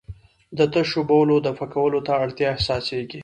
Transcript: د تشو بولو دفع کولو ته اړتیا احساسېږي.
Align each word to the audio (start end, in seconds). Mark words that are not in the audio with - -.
د 0.57 0.59
تشو 0.73 1.01
بولو 1.09 1.37
دفع 1.47 1.67
کولو 1.75 1.99
ته 2.07 2.13
اړتیا 2.23 2.47
احساسېږي. 2.51 3.19